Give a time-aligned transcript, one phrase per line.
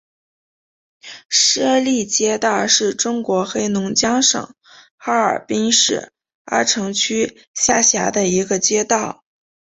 [1.29, 4.55] 舍利街道是中国黑龙江省
[4.97, 6.11] 哈尔滨市
[6.45, 9.23] 阿城区下辖的一个街道。